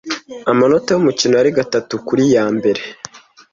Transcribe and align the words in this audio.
Amanota 0.51 0.87
yanyuma 0.89 1.01
yumukino 1.01 1.33
yari 1.35 1.57
gatatu 1.59 1.93
kuri 2.07 2.23
ya 2.35 2.45
mbere. 2.57 2.81